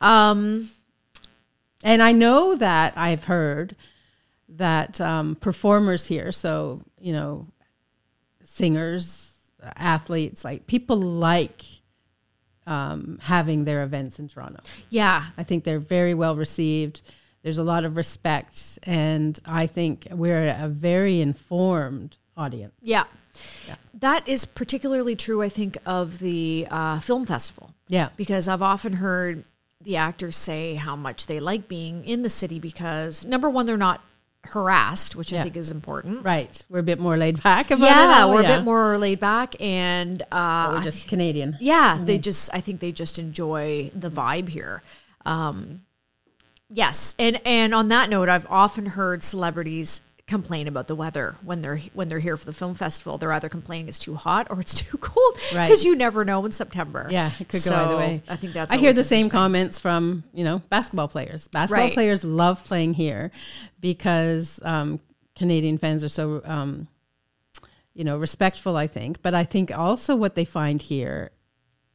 [0.00, 0.30] Yeah.
[0.30, 0.70] Um
[1.84, 3.76] And I know that I've heard
[4.48, 7.46] that um, performers here, so, you know,
[8.42, 9.36] singers,
[9.76, 11.62] athletes, like people like
[12.66, 14.60] um, having their events in Toronto.
[14.88, 15.26] yeah.
[15.36, 17.02] I think they're very well received.
[17.42, 18.78] There's a lot of respect.
[18.84, 22.74] And I think we're a very informed audience.
[22.80, 23.04] Yeah.
[23.92, 27.74] That is particularly true, I think, of the uh, film festival.
[27.88, 28.08] Yeah.
[28.16, 29.44] Because I've often heard
[29.84, 33.76] the actors say how much they like being in the city because, number one, they're
[33.76, 34.02] not
[34.48, 36.24] harassed, which I think is important.
[36.24, 36.64] Right.
[36.68, 37.90] We're a bit more laid back about it.
[37.90, 38.54] Yeah, all, we're yeah.
[38.54, 39.54] a bit more laid back.
[39.60, 41.56] And uh, We're just Canadian.
[41.60, 44.82] yeah, they just, I think they just enjoy the vibe here.
[45.24, 45.82] Um,
[46.68, 47.14] yes.
[47.18, 51.76] And, and on that note, I've often heard celebrities complain about the weather when they're
[51.92, 53.18] when they're here for the film festival.
[53.18, 55.84] They're either complaining it's too hot or it's too cold because Right.
[55.84, 57.06] you never know in September.
[57.10, 58.22] Yeah, it could go either way.
[58.28, 58.72] I think that's.
[58.72, 61.48] I hear the same comments from you know basketball players.
[61.48, 61.94] Basketball Right.
[61.94, 63.30] players love playing here
[63.80, 64.98] because um,
[65.36, 66.88] Canadian fans are so um,
[67.92, 68.76] you know respectful.
[68.76, 71.32] I think, but I think also what they find here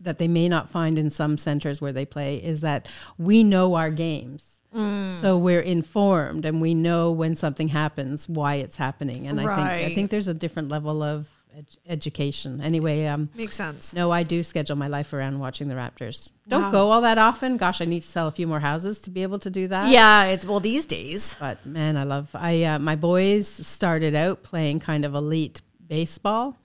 [0.02, 2.88] that they may not find in some centers where they play is that
[3.18, 4.59] we know our games.
[4.76, 5.14] Mm.
[5.22, 9.68] So we're informed and we know when something happens, why it's happening, and I think
[9.92, 11.28] I think there's a different level of
[11.58, 12.62] ed- education.
[12.62, 13.94] Anyway, um, Makes sense.
[13.94, 16.30] no, I do schedule my life around watching the Raptors.
[16.48, 16.72] Don't Wow.
[16.72, 17.58] go all that often.
[17.58, 19.90] Gosh, I need to sell a few more houses to be able to do that.
[19.90, 21.36] Yeah, it's well these days.
[21.40, 22.30] But man, I love.
[22.36, 26.58] I uh, my boys started out playing kind of elite baseball,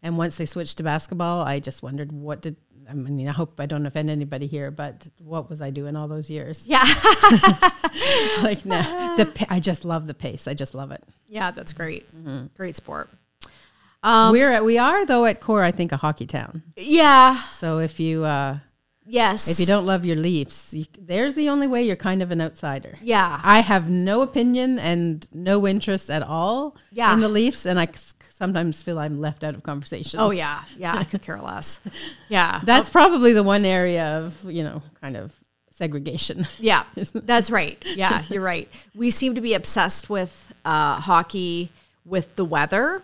[0.00, 2.56] and once they switched to basketball, I just wondered what did.
[2.88, 6.08] I mean, I hope I don't offend anybody here, but what was I doing all
[6.08, 6.66] those years?
[6.66, 6.84] Yeah,
[8.42, 8.82] like, no,
[9.16, 10.46] the I just love the pace.
[10.48, 11.02] I just love it.
[11.28, 12.14] yeah, that's great.
[12.16, 12.46] Mm-hmm.
[12.56, 13.10] Great sport.
[14.04, 16.62] We're at, we are though at core, I think, a hockey town.
[16.76, 17.36] Yeah.
[17.50, 18.58] So if you uh,
[19.12, 19.46] Yes.
[19.48, 22.40] if you don't love your Leafs, you, there's the only way you're kind of an
[22.40, 22.96] outsider.
[23.02, 23.40] Yeah.
[23.44, 27.12] I have no opinion and no interest at all Yeah.
[27.12, 30.16] in the Leafs, and I c- sometimes feel I'm left out of conversations.
[30.18, 30.64] Oh yeah.
[30.78, 30.96] Yeah.
[30.96, 31.80] I could care less.
[32.28, 32.60] Yeah.
[32.64, 35.30] that's probably the one area of you know kind of
[35.72, 36.46] segregation.
[36.58, 37.76] Yeah, that's right.
[37.96, 38.68] Yeah, you're right.
[38.94, 41.70] We seem to be obsessed with uh, hockey,
[42.06, 43.02] with the weather,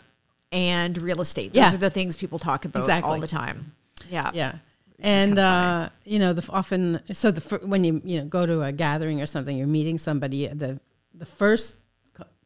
[0.53, 1.53] and real estate.
[1.53, 1.75] Those Yeah.
[1.75, 3.73] are the things people talk about all the time.
[4.11, 4.31] Yeah.
[4.33, 4.53] yeah,
[4.99, 8.73] and uh, you know, the often so the when you you know go to a
[8.73, 10.47] gathering or something, you're meeting somebody.
[10.47, 10.81] The
[11.15, 11.77] the first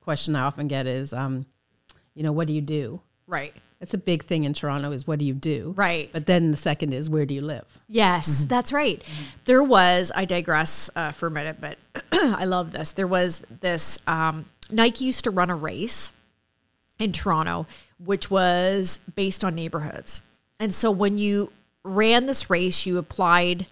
[0.03, 1.47] question I often get is, um,
[2.15, 3.01] you know, what do you do?
[3.27, 3.55] Right.
[3.81, 5.75] That's a big thing in Toronto is what do you do?
[5.77, 6.11] Right.
[6.13, 7.81] But then the second is where do you live?
[7.89, 9.03] Yes, that's right.
[9.45, 11.79] There was, I digress uh, for a minute, but
[12.13, 12.93] I love this.
[12.93, 16.13] There was this, um, Nike used to run a race
[17.01, 17.67] in Toronto,
[17.99, 20.23] which was based on neighborhoods.
[20.61, 21.51] And so when you
[21.85, 23.67] ran this race, you applied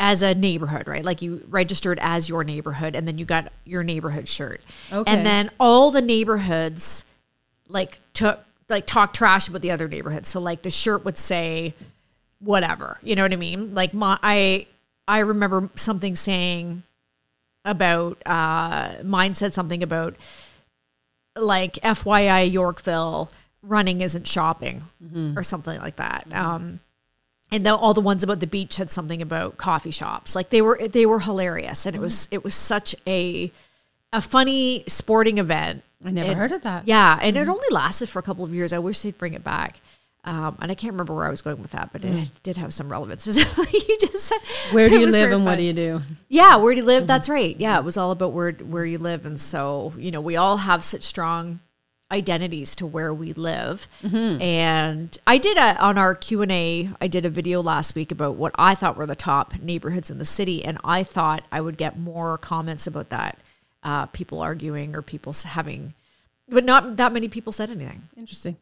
[0.00, 1.04] as a neighborhood, right?
[1.04, 4.62] Like you registered as your neighborhood and then you got your neighborhood shirt.
[4.90, 5.12] Okay.
[5.12, 7.04] And then all the neighborhoods
[7.68, 10.30] like took like talk trash about the other neighborhoods.
[10.30, 11.74] So like the shirt would say
[12.38, 12.98] whatever.
[13.02, 13.74] You know what I mean?
[13.74, 14.66] Like my I
[15.06, 16.82] I remember something saying
[17.66, 20.16] about uh mine said something about
[21.36, 23.30] like FYI Yorkville
[23.62, 24.84] running isn't shopping
[25.36, 26.26] or something like that.
[26.32, 26.80] Um
[27.52, 30.34] and the, all the ones about the beach had something about coffee shops.
[30.36, 33.52] Like they were they were hilarious and it was it was such a
[34.12, 35.82] a funny sporting event.
[36.04, 36.88] I never And- heard of that.
[36.88, 37.50] Yeah, and it mm-hmm.
[37.50, 38.72] only lasted for a couple of years.
[38.72, 39.80] I wish they'd bring it back.
[40.22, 42.30] Um, and I can't remember where I was going with that, but it mm.
[42.42, 43.26] did have some relevance.
[43.26, 44.38] you just said
[44.72, 46.02] Where do you live and what do you do?
[46.28, 47.02] Yeah, where do you live?
[47.02, 47.06] Mm-hmm.
[47.06, 47.56] That's right.
[47.58, 50.58] Yeah, it was all about where where you live, and so you know we all
[50.58, 51.60] have such strong
[52.10, 53.86] identities to where we live.
[54.02, 56.90] And I did a on our Q and A.
[57.00, 60.18] I did a video last week about what I thought were the top neighborhoods in
[60.18, 63.38] the city, and I thought I would get more comments about that.
[63.82, 65.94] Uh, people arguing or people having,
[66.48, 68.08] but not that many people said anything.
[68.16, 68.56] Interesting.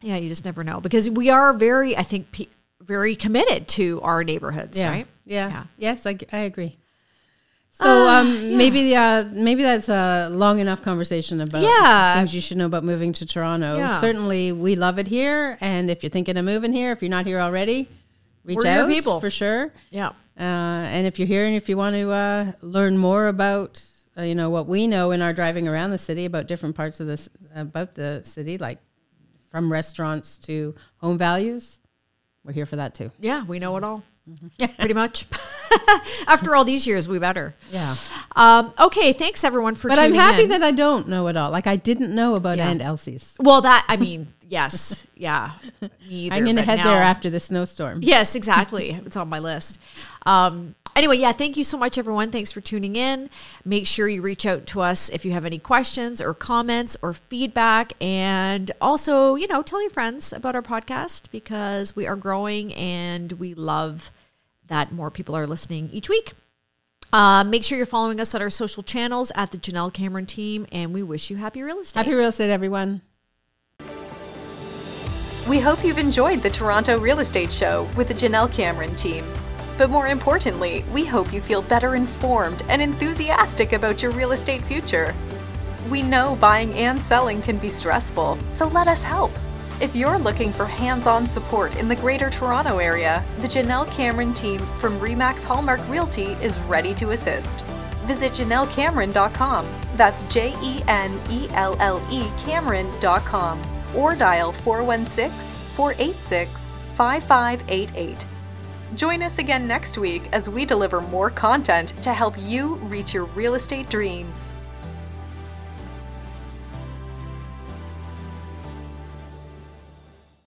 [0.00, 2.48] Yeah, you just never know because we are very, I think, pe-
[2.80, 4.90] very committed to our neighborhoods, Yeah.
[4.90, 5.06] right?
[5.24, 5.48] Yeah.
[5.48, 5.64] Yeah.
[5.78, 6.76] Yes, I, I agree.
[7.78, 12.14] So um, maybe uh, maybe that's a long enough conversation about Yeah.
[12.18, 13.76] things you should know about moving to Toronto.
[13.76, 14.00] Yeah.
[14.00, 17.26] Certainly, we love it here, and if you're thinking of moving here, if you're not
[17.26, 17.88] here already,
[18.44, 19.20] reach We're out people.
[19.20, 19.72] for sure.
[19.90, 20.08] Yeah.
[20.38, 23.82] Uh, and if you're here and if you want to uh, learn more about
[24.18, 26.98] uh, you know what we know in our driving around the city about different parts
[27.00, 28.78] of this about the city, like
[29.50, 31.80] from restaurants to home values,
[32.44, 33.10] we're here for that too.
[33.20, 34.02] Yeah, we know it all.
[34.78, 35.26] Pretty much.
[36.26, 37.54] After all these years, we better.
[37.70, 37.94] Yeah.
[38.34, 40.48] Um, okay, thanks everyone for But I'm happy in.
[40.50, 41.50] that I don't know it all.
[41.50, 42.68] Like I didn't know about Yeah.
[42.68, 43.34] Aunt Elsie's.
[43.38, 45.52] well, that I mean, yes, yeah.
[46.08, 48.00] Either, I'm going to head now- there after the snowstorm.
[48.02, 48.98] Yes, exactly.
[49.06, 49.78] it's on my list.
[50.24, 52.30] Um, anyway, yeah, thank you so much, everyone.
[52.30, 53.30] Thanks for tuning in.
[53.64, 57.12] Make sure you reach out to us if you have any questions or comments or
[57.12, 57.92] feedback.
[58.00, 63.32] And also, you know, tell your friends about our podcast because we are growing and
[63.32, 64.10] we love
[64.66, 66.32] that more people are listening each week.
[67.12, 70.66] Uh, make sure you're following us on our social channels at the Jenelle Cameron team,
[70.72, 72.04] and we wish you happy real estate.
[72.04, 73.00] Happy real estate, everyone.
[75.48, 79.24] We hope you've enjoyed the Toronto Real Estate Show with the Jenelle Cameron team.
[79.78, 84.62] But more importantly, we hope you feel better informed and enthusiastic about your real estate
[84.62, 85.14] future.
[85.90, 89.32] We know buying and selling can be stressful, so let us help.
[89.80, 94.32] If you're looking for hands on support in the Greater Toronto Area, the Jenelle Cameron
[94.32, 97.62] team from REMAX Hallmark Realty is ready to assist.
[98.06, 99.66] Visit JenelleCameron.com.
[99.96, 103.60] That's J E N E L L E Cameron.com
[103.94, 108.25] or dial 416 486 5588.
[108.96, 113.24] Join us again next week as we deliver more content to help you reach your
[113.24, 114.54] real estate dreams.